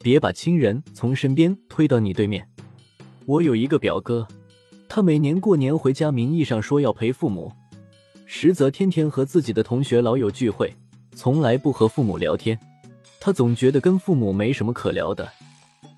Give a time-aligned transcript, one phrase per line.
[0.00, 2.48] 别把亲人从身边推到你对面。
[3.26, 4.26] 我有一个表哥，
[4.88, 7.52] 他每年过年回家，名义上说要陪父母，
[8.26, 10.72] 实则天天和自己的同学老友聚会，
[11.14, 12.58] 从来不和父母聊天。
[13.20, 15.30] 他总觉得跟父母没什么可聊的，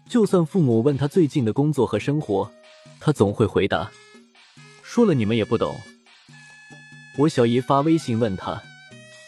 [0.08, 2.50] 就算父母问他最近的工作和生活，
[2.98, 3.90] 他总会回答
[4.82, 5.76] ：“说了你们也不懂。”
[7.18, 8.62] 我小姨发微信问他，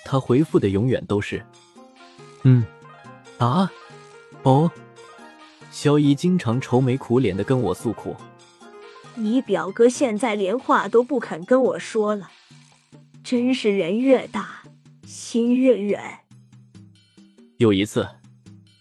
[0.05, 1.45] 他回复的永远都是
[2.43, 2.65] ：“嗯。”
[3.39, 3.71] 啊，
[4.43, 4.71] 哦，
[5.71, 8.17] 小姨经常愁眉苦脸的跟我诉苦。
[9.15, 12.31] 你表哥现在连话都不肯跟我说了，
[13.23, 14.63] 真是人越大
[15.07, 16.01] 心越远。
[17.59, 18.09] 有一次，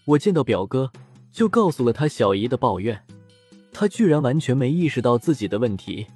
[0.04, 0.90] 我见到表哥，
[1.30, 3.04] 就告诉了他小姨的抱怨，
[3.72, 6.06] 他居然完全没意识到自己的问题，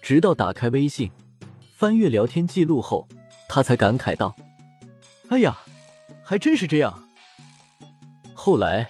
[0.00, 1.10] 直到打开微信，
[1.74, 3.06] 翻阅聊天记录后，
[3.46, 4.34] 他才感慨道
[5.28, 5.58] ：“哎呀，
[6.22, 7.06] 还真是这样。”
[8.42, 8.88] 后来，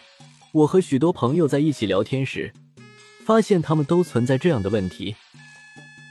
[0.53, 2.53] 我和许多朋友在一起聊天时，
[3.25, 5.17] 发现他们都存在这样的问题。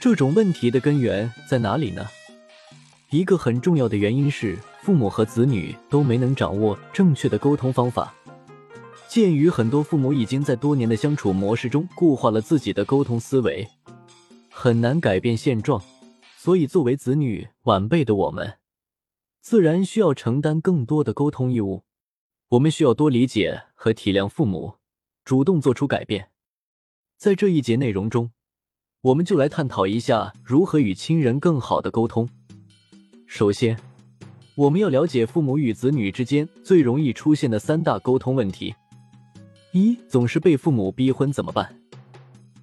[0.01, 2.05] 这种问题的根源在哪里呢？
[3.11, 8.13] 一个很重要的原因是父母和子女都没能掌握正确的沟通方法。
[9.07, 13.65] 鉴于很多父母已经在多年的相处模式中固化了自己的沟通思维，
[14.49, 15.81] 很难改变现状，
[16.35, 18.55] 所以作为子女晚辈的我们，
[19.39, 21.85] 自然需要承担更多的沟通义务。
[22.49, 24.73] 我们需要多理解和体谅父母，
[25.23, 26.29] 主动做出改变。
[27.15, 28.31] 在这一节内容中，
[29.01, 32.27] 我们就来探讨一下如何与亲人更好的沟通。
[33.27, 33.77] 首先，
[34.55, 38.73] 我们要了解父母与子女之间最容易出现的三大沟通问题：
[39.71, 41.79] 一、总是被父母逼婚怎么办？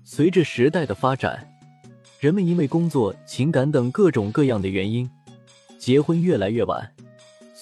[0.03, 1.49] 随着时代的发展，
[2.19, 5.09] 人们因为工作、情感等各种各样的原因，
[5.78, 6.93] 结婚越来越晚。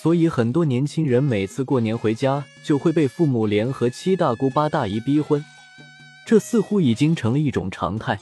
[0.05, 5.43] 所以，很多年轻人每次过年回家，就会被父母联合七大姑八大姨逼婚，
[6.27, 8.21] 这似乎已经成了一种常态。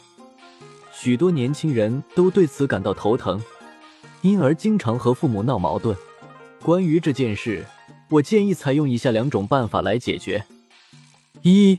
[0.93, 3.43] 许多年轻人都对此感到头疼，
[4.21, 5.97] 因而经常和父母闹矛盾。
[6.61, 7.67] 关于这件事，
[8.11, 10.45] 我建议采用以下两种办法来解决：
[11.43, 11.77] 一，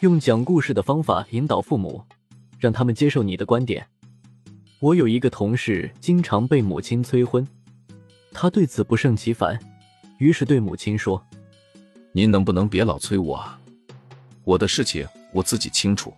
[0.00, 2.02] 用讲故事的方法引导父母，
[2.58, 3.86] 让他们接受你的观点。
[4.80, 7.48] 我有一个同事，经常被母亲催婚。
[8.32, 9.58] 他对此不胜其烦，
[10.18, 11.22] 于是对母亲说
[12.12, 13.60] ：“您能不能别老催我啊？
[14.44, 16.14] 我的事情我自己清楚。”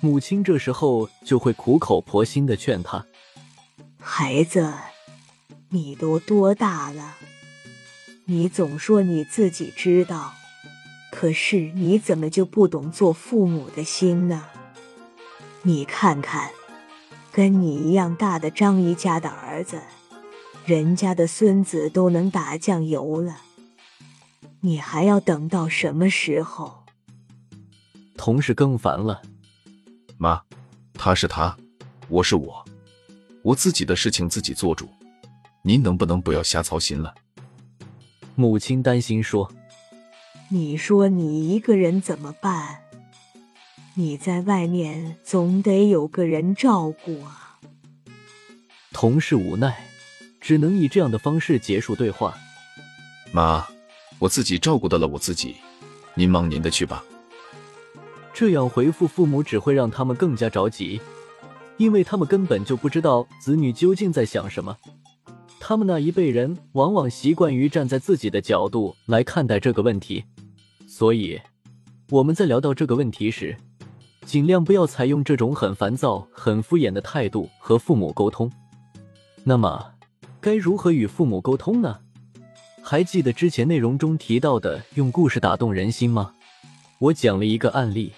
[0.00, 3.04] 母亲这时候就会苦口婆心的劝他
[3.98, 4.72] ：“孩子，
[5.70, 7.16] 你都多大了？
[8.26, 10.34] 你总说你自己知道，
[11.10, 14.46] 可是你怎么就不懂做父母的心呢？
[15.62, 16.50] 你看看，
[17.32, 19.82] 跟你一样大的张姨家的儿子。”
[20.66, 23.36] 人家的孙子都能打酱油了，
[24.60, 26.84] 你还要等到什么时候？
[28.16, 29.20] 同事更烦了，
[30.16, 30.40] 妈，
[30.94, 31.54] 他是他，
[32.08, 32.64] 我是我，
[33.42, 34.88] 我自己的事情自己做主，
[35.60, 37.14] 您能不能不要瞎操心了？
[38.34, 39.52] 母亲担心说
[40.48, 42.80] ：“你说你一个人怎么办？
[43.96, 47.60] 你在外面总得有个人照顾啊。”
[48.94, 49.90] 同事无奈。
[50.44, 52.36] 只能以这样的方式结束对话。
[53.32, 53.66] 妈，
[54.18, 55.56] 我自己照顾得了我自己，
[56.14, 57.02] 您忙您的去吧。
[58.34, 61.00] 这样回复父母只会让他们更加着急，
[61.78, 64.76] 因为他们根本就不知道子女究竟在想什么。
[65.58, 70.22] 他们那一辈人往往习惯于站在自己的角度来看待这个问题，
[70.86, 71.40] 所以
[72.10, 73.56] 我们在聊到这个问题时，
[74.26, 78.52] 尽量不要采用这种很烦躁、很敷衍的态度和父母沟通。
[79.42, 79.93] 那么。
[80.44, 82.00] 该如何与父母沟通呢？
[82.82, 86.34] 还记得之前内容中提到的用故事打动人心吗？
[86.98, 88.12] 我讲了一个案例：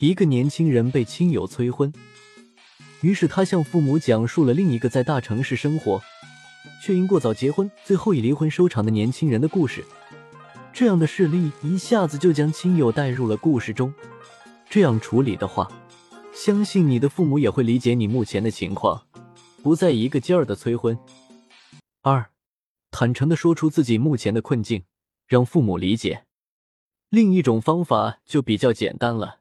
[0.00, 1.92] 一个年轻人被亲友催婚，
[3.00, 6.02] 于是他向父母讲述了另一个在大城市生活，
[6.82, 9.84] 却因过早结婚，最后以离婚收场的年轻人的故事。
[10.72, 13.94] 这样的事例一下子就将亲友带入了故事中。
[14.68, 15.70] 这样处理的话，
[16.34, 19.00] 相信你的父母也会理解你目前的情况，
[19.62, 20.98] 不再一个劲儿的催婚。
[22.08, 22.30] 二，
[22.92, 24.84] 坦诚的说出自己目前的困境，
[25.26, 26.26] 让父母理解。
[27.08, 29.40] 另一种方法就比较简单了，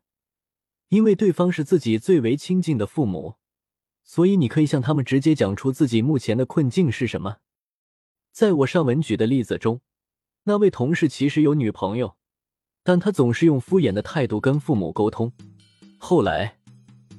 [0.89, 3.35] 因为对方是自己最为亲近的父母，
[4.03, 7.37] 所以你可以向他们直接讲出自己目前的困境是什么。
[8.31, 9.81] 在我上文举的例子中，
[10.45, 12.15] 那位同事其实有女朋友，
[12.81, 15.31] 但他总是用敷衍的态度跟父母沟通。
[15.99, 16.57] 后来，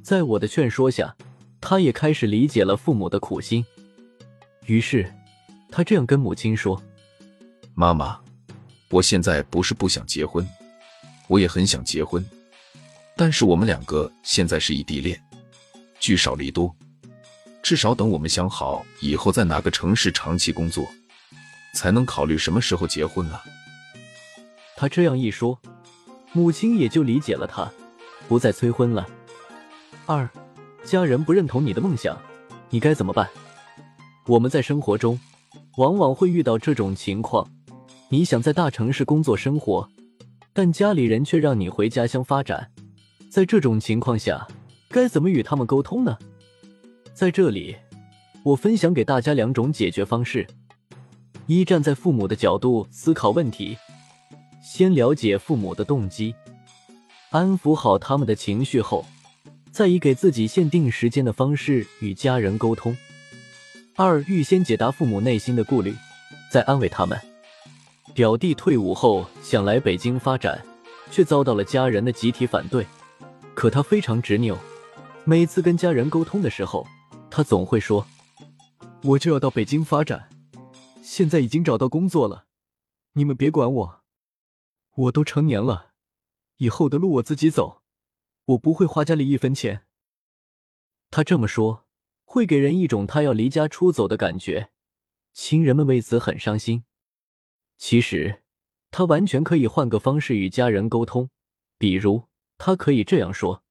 [0.03, 1.17] 在我的劝说下，
[1.61, 3.65] 他也开始理解了父母的苦心。
[4.67, 5.15] 于是，
[5.77, 6.83] 他这样跟母亲说
[7.77, 8.19] ：“妈妈。”
[8.89, 10.49] 我现在不是不想结婚，
[11.29, 12.25] 我也很想结婚，
[13.15, 15.23] 但是我们两个现在是异地恋，
[16.01, 16.75] 聚少离多，
[17.63, 20.89] 至少等我们想好以后在哪个城市长期工作，
[21.75, 23.45] 才能考虑什么时候结婚啊。
[24.79, 25.61] 他这样一说，
[26.33, 27.71] 母亲也就理解了他，
[28.29, 29.07] 不再催婚了。
[30.07, 30.27] 二，
[30.87, 32.19] 家人不认同你的梦想，
[32.71, 33.29] 你该怎么办？
[34.27, 35.21] 我们在生活中
[35.77, 37.49] 往往会遇到这种情况。
[38.09, 39.89] 你想在大城市工作生活，
[40.53, 42.71] 但家里人却让你回家乡发展。
[43.29, 44.47] 在这种情况下，
[44.89, 46.17] 该怎么与他们沟通呢？
[47.13, 47.77] 在这里，
[48.43, 50.47] 我分享给大家两种解决方式：
[51.47, 53.77] 一，站在父母的角度思考问题，
[54.63, 56.35] 先了解父母的动机，
[57.31, 59.05] 安抚好他们的情绪后，
[59.71, 62.95] 再以给自己限定时间的方式与家人沟通；
[63.99, 65.97] 二，预先解答父母内心的顾虑，
[66.51, 67.19] 再安慰他们。
[68.15, 70.63] 表弟退伍后想来北京发展，
[71.11, 72.87] 却遭到了家人的集体反对。
[73.55, 74.59] 可他非常执拗，
[75.25, 76.87] 每次跟家人沟通的时候，
[77.31, 78.07] 他总会说
[79.03, 80.29] ：“我就要到北京发展，
[81.03, 82.45] 现在已经找到工作了，
[83.15, 84.03] 你们别管我，
[84.95, 85.93] 我都成年了，
[86.59, 87.81] 以后的路我自己走，
[88.45, 89.87] 我不会花家里一分钱。”
[91.11, 91.86] 他这么说，
[92.27, 94.69] 会给人一种他要离家出走的感觉，
[95.33, 96.85] 亲人们为此很伤心。
[97.79, 98.43] 其实，
[98.91, 101.31] 他完全可以换个方式与家人沟通，
[101.79, 102.25] 比如
[102.59, 103.63] 他可以这样说：“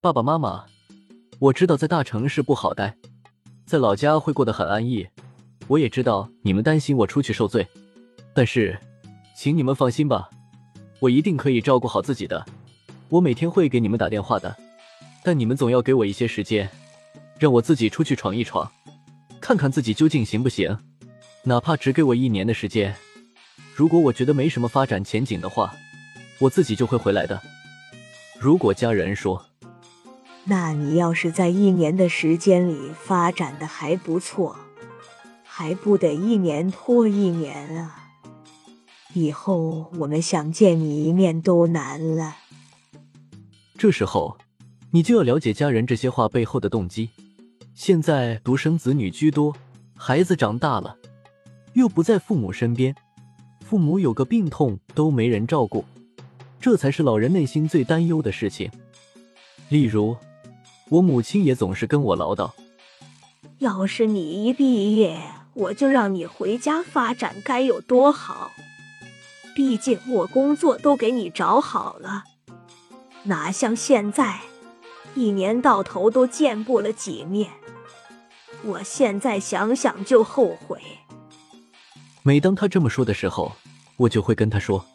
[0.00, 0.66] 爸爸妈妈，
[1.38, 2.96] 我知道在大城市不好待，
[3.66, 5.06] 在老家会过得很安逸。
[5.66, 7.66] 我也知道你们担心我出去受罪，
[8.32, 8.78] 但是，
[9.36, 10.30] 请你们放心吧，
[11.00, 12.46] 我一定可以照顾好自己的。
[13.08, 14.56] 我每天会给你们打电话的，
[15.22, 16.70] 但你们总要给我一些时间，
[17.38, 18.70] 让我自己出去闯一闯，
[19.40, 20.78] 看看自己究竟行不行，
[21.44, 22.94] 哪怕只给我一年的时间。”
[23.76, 25.74] 如果我觉得没什么发展前景的话，
[26.38, 27.42] 我自己就会回来的。
[28.38, 29.46] 如果家人说，
[30.44, 34.56] 那你要是在一年的时间里发展的还不错，
[35.42, 38.10] 还不得一年拖一年啊？
[39.12, 42.36] 以后我们想见你一面都难了。
[43.76, 44.38] 这时候，
[44.92, 47.10] 你就要了解家人这些话背后的动机。
[47.74, 49.52] 现在独生子女居多，
[49.96, 50.96] 孩子长大了，
[51.72, 52.94] 又不在父母身边。
[53.64, 55.84] 父母有个病痛都没人照顾，
[56.60, 58.70] 这才是老人内心最担忧的事情。
[59.70, 60.16] 例如，
[60.88, 62.52] 我母亲也总是跟我唠叨
[63.58, 65.20] ：“要是你一毕业，
[65.54, 68.52] 我就让你回家发展，该有多好！
[69.52, 72.22] 毕竟我工作都给你找好了，
[73.24, 74.42] 哪像现在，
[75.16, 77.50] 一年到头都见不了几面。
[78.64, 80.80] 我现在想想就后悔。”
[82.22, 83.56] 每当他这么说的时候，
[83.98, 84.86] 我就会跟他说：“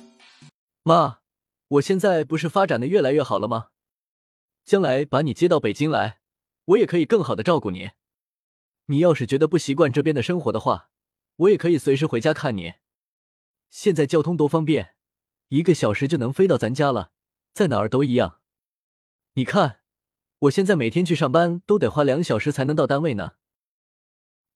[0.84, 1.20] 妈，
[1.68, 3.68] 我现在不是发展的越来越好了吗？
[4.66, 6.20] 将来把你接到北京来，
[6.66, 7.92] 我也可以更好的照顾你。
[8.86, 10.90] 你要是觉得不习惯这边的生活的话，
[11.38, 12.74] 我也可以随时回家看你。
[13.70, 14.96] 现在交通多方便，
[15.50, 17.12] 一个小时就能飞到咱家了，
[17.54, 18.40] 在哪儿都一样。
[19.34, 19.82] 你看，
[20.40, 23.34] 我现在每天去上班都得花两小时才能到单位呢。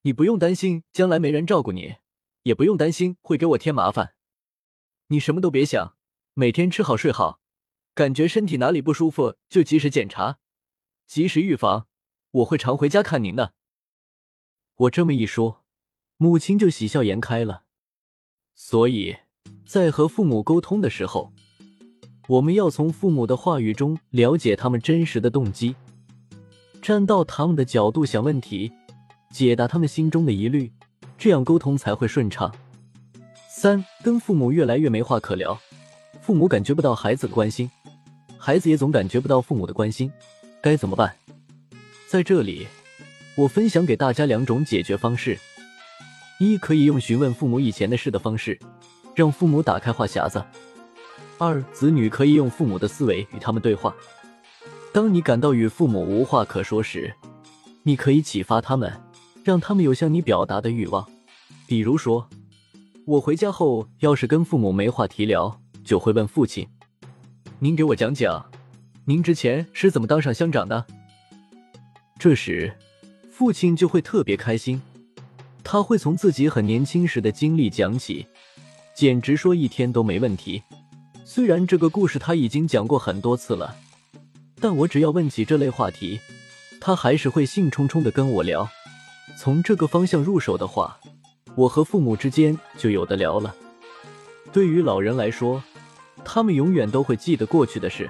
[0.04, 1.96] 你不用担心将来没人照顾你。”
[2.44, 4.16] 也不用担心会给我添麻烦，
[5.08, 5.96] 你什么都别想，
[6.34, 7.40] 每天吃好睡好，
[7.96, 10.40] 感觉身体哪里不舒服就及时检查，
[11.08, 11.88] 及时预防。
[12.32, 13.54] 我会常回家看您的。
[14.76, 15.64] 我这么一说，
[16.18, 17.64] 母亲就喜笑颜开了。
[18.56, 19.16] 所以，
[19.66, 21.32] 在和父母沟通的时候，
[22.28, 25.78] 我们要从父母的话语中了解他们真实的动机，
[26.82, 28.74] 站到他们的角度想问题，
[29.34, 30.72] 解答他们心中的疑虑。
[31.18, 32.54] 这样沟通才会顺畅。
[33.50, 35.58] 三，跟父母越来越没话可聊，
[36.22, 37.70] 父母感觉不到孩子的关心，
[38.38, 40.12] 孩子也总感觉不到父母的关心，
[40.62, 41.16] 该怎么办？
[42.08, 42.68] 在这里，
[43.36, 45.40] 我分享给大家两种解决方式：
[46.40, 48.60] 一，可以用询问父母以前的事的方式，
[49.16, 50.40] 让父母打开话匣子；
[51.38, 53.96] 二，子女可以用父母的思维与他们对话。
[54.92, 57.13] 当你感到与父母无话可说时，
[57.84, 58.92] 你可以启发他们，
[59.44, 61.06] 让他们有向你表达的欲望。
[61.68, 62.30] 比如说，
[63.06, 66.68] 我回家后要是跟父母没话题聊，就会问父亲
[67.60, 68.50] ：“您给我讲讲，
[69.06, 70.86] 您之前是怎么当上乡长的？”
[72.18, 72.74] 这时，
[73.30, 74.82] 父亲就会特别开心，
[75.64, 78.26] 他会从自己很年轻时的经历讲起，
[78.96, 80.64] 简直说一天都没问题。
[81.26, 83.76] 虽然这个故事他已经讲过很多次了，
[84.62, 86.20] 但我只要问起这类话题，
[86.80, 88.70] 他还是会兴冲冲的跟我聊。
[89.38, 91.00] 从这个方向入手的话，
[91.56, 93.56] 我和父母之间就有的聊了。
[94.52, 95.62] 对于老人来说，
[96.24, 98.10] 他们永远都会记得过去的事，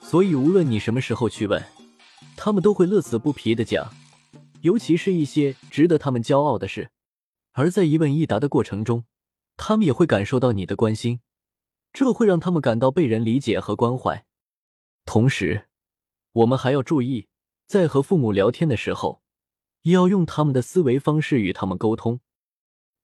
[0.00, 1.62] 所以无论你什么时候去问。
[2.36, 3.92] 他们都会乐此不疲的讲，
[4.62, 6.90] 尤其是一些值得他们骄傲的事。
[7.52, 9.04] 而在一问一答的过程中，
[9.56, 11.20] 他们也会感受到你的关心，
[11.92, 14.24] 这会让他们感到被人理解和关怀。
[15.04, 15.66] 同时，
[16.32, 17.28] 我们还要注意，
[17.66, 19.19] 在和父母聊天的时候，
[19.82, 22.20] 要用他们的思维方式与他们沟通。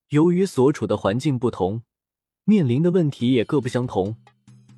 [0.09, 1.81] 由于所处的环境不同，
[2.45, 4.15] 面临的问题也各不相同，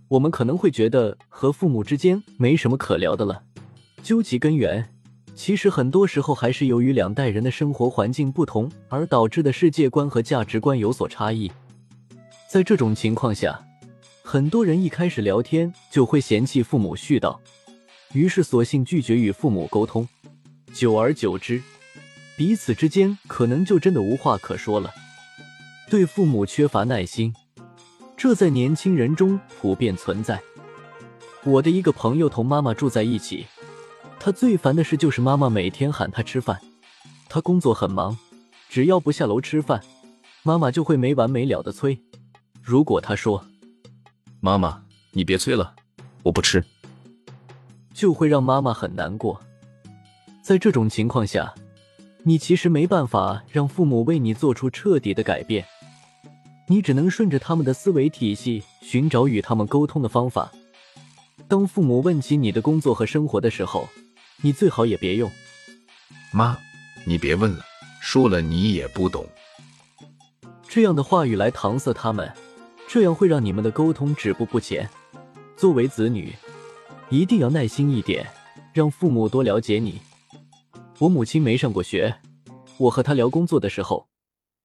[0.08, 3.44] 我们可能会觉得和父母之间没什么可聊的了。
[4.02, 4.96] 究其根源，
[5.36, 11.52] 其实很多时候还是由于两代人的生活环境不同而导致的世界观和价值观有所差异。
[12.50, 13.64] 在这种情况下，
[14.24, 17.38] 很多人一开始聊天就会嫌弃父母絮叨，
[18.14, 20.08] 于是索性拒绝与父母沟通。
[20.74, 21.62] 久而久之，
[22.40, 24.94] 彼此之间可能就真的无话可说了。
[25.90, 27.34] 对父母缺乏耐心，
[28.16, 30.42] 这在年轻人中普遍存在。
[31.44, 33.46] 我的一个朋友同妈妈住在一起。
[34.22, 36.62] 他最烦的事就是妈妈每天喊他吃饭。
[37.28, 38.18] 他工作很忙，
[38.70, 39.84] 只要不下楼吃饭，
[40.44, 42.02] 妈妈就会没完没了的催。
[42.64, 43.46] 如果他说
[44.40, 44.82] ：“妈妈，
[45.12, 45.76] 你别催了，
[46.24, 46.64] 我不吃。”
[47.94, 49.42] 就会让妈妈很难过。
[50.42, 51.54] 在这种情况下，
[52.30, 55.66] 你其实没办法让父母为你做出彻底的改变，
[56.68, 60.52] 你只能顺着他们的思维体系寻找与他们沟通的方法。
[61.48, 63.90] 当父母问起你的工作和生活的时候，
[64.44, 65.32] 你最好也别用，
[66.32, 66.56] 妈，
[67.04, 67.66] 你别问了，
[68.00, 69.26] 说了你也不懂。
[70.68, 72.32] 这样的话语来搪塞他们，
[72.88, 74.88] 这样会让你们的沟通止步不前。
[75.58, 76.36] 作为子女，
[77.10, 78.28] 一定要耐心一点，
[78.72, 80.00] 让父母多了解你。
[81.00, 82.14] 我母亲没上过学，
[82.78, 84.10] 我和她聊工作的时候，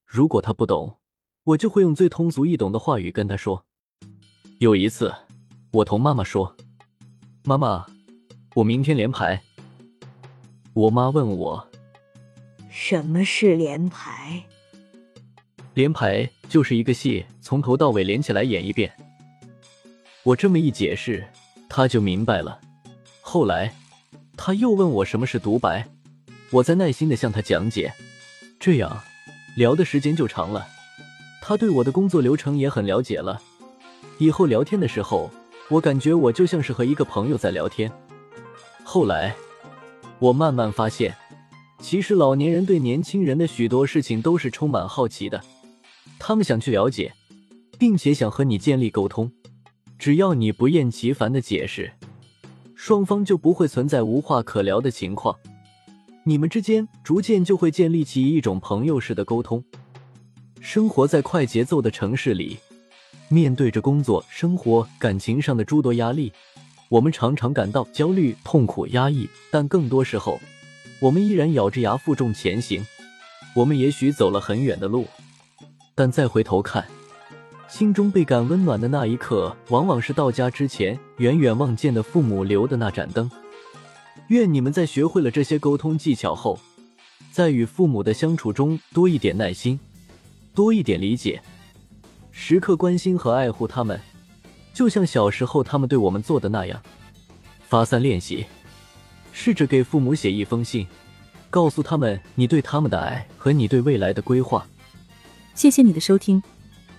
[0.04, 0.96] 如果她不懂，
[1.44, 3.64] 我就会用最通俗易懂的话语跟她说。
[4.58, 5.14] 有一次，
[5.70, 6.56] 我同妈妈说
[7.44, 7.86] ：“妈妈，
[8.56, 9.40] 我明天连排。”
[10.74, 11.68] 我妈问我
[12.68, 14.42] ：“什么是连排？”
[15.74, 18.92] 连排就是一个戏从头到尾连起来演一遍。
[20.24, 21.24] 我这么一解释，
[21.68, 22.60] 她就明白了。
[23.20, 23.72] 后来，
[24.36, 25.88] 她又问我什么是独白，
[26.54, 27.92] 我在耐心的向他讲解。
[28.60, 29.02] 这样
[29.56, 30.64] 聊的时间就长了，
[31.42, 33.42] 他对我的工作流程也很了解了。
[34.18, 35.28] 以后聊天的时候，
[35.68, 37.90] 我感觉我就像是和一个朋友在聊天。
[38.84, 39.34] 后来。
[40.20, 41.14] 我慢慢发现，
[41.80, 45.42] 其实老年人对年轻人的许多事情都是充满好奇的，
[46.20, 47.12] 他们想去了解，
[47.78, 49.30] 并且想和你建立沟通。
[49.98, 51.92] 只要你不厌其烦的解释，
[52.76, 55.36] 双方就不会存在无话可聊的情况，
[56.26, 59.62] 你们之间逐渐就会建立起一种朋友式的沟通。
[60.58, 62.56] 生活在快节奏的城市里，
[63.28, 66.32] 面对着工作、生活、感情上的诸多压力。
[66.88, 70.40] 我们常常感到焦虑、痛苦、压抑，但更多时候，
[70.98, 72.86] 我们依然咬着牙负重前行。
[73.54, 75.06] 我们也许走了很远的路，
[75.94, 76.86] 但再回头看，
[77.68, 83.30] 心中倍感温暖的那一刻，往往是到家之前远远望见的父母留的那盏灯。
[84.28, 86.58] 愿你们在学会了这些沟通技巧后，
[87.30, 89.78] 在与父母的相处中多一点耐心，
[90.54, 91.42] 多一点理解，
[92.30, 94.00] 时刻关心和爱护他们。
[94.72, 96.82] 就像小时候他们对我们做的那样，
[97.60, 98.46] 发散练习，
[99.32, 100.86] 试着给父母写一封信，
[101.50, 104.66] 告诉他们你对他们的爱和你对未来的规划。
[105.54, 106.42] 谢谢你的收听，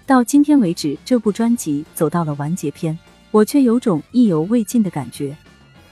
[0.06, 2.98] 到今天为止，这部专辑走到了完结篇，
[3.32, 5.36] 我却有种意犹未尽的感觉。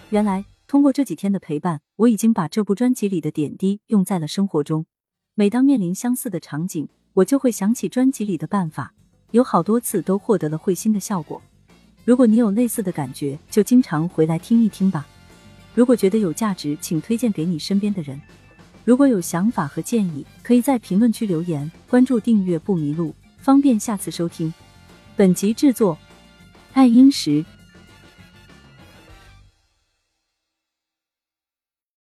[0.09, 4.87] 原来，通过这几天的陪伴，我已经把这部专辑里的点滴用在了生活中。
[5.35, 8.95] 每当面临相似的场景，我就会想起专辑里的办法，
[9.29, 11.39] 有好多次都获得了会心的效果。
[12.05, 15.05] 如果你有类似的感觉，就经常回来听一听吧。
[15.75, 18.19] 如果觉得有价值，请推荐给你身边的人。
[18.83, 21.71] 如果有想法和建议，可以在评论区留言。
[21.87, 24.51] 关注订阅不迷路，方便下次收听。
[25.15, 25.95] 本集制作：
[26.73, 27.45] 爱英石。